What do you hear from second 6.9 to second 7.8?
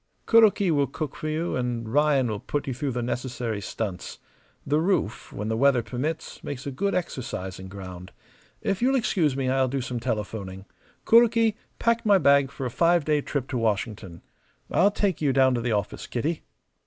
exercising